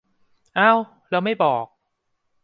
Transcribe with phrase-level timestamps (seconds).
[0.55, 0.71] เอ้า
[1.09, 1.65] แล้วไม่บอก